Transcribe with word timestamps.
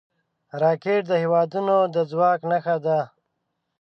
راکټ 0.61 1.01
د 1.07 1.11
هیوادونو 1.23 1.75
د 1.93 1.95
ځواک 2.11 2.39
نښه 2.49 2.75
ده 2.85 2.99